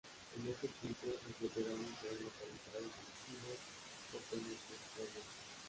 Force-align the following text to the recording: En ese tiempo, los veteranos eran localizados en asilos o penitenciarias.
En 0.35 0.51
ese 0.51 0.67
tiempo, 0.67 1.05
los 1.05 1.39
veteranos 1.39 1.85
eran 2.03 2.23
localizados 2.25 2.93
en 2.97 3.07
asilos 3.13 3.61
o 4.15 4.17
penitenciarias. 4.33 5.25